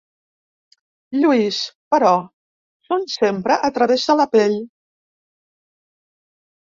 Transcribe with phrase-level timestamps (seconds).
[1.17, 1.59] Lluís,
[1.95, 2.15] però,
[2.89, 4.57] són sempre a través de la pell.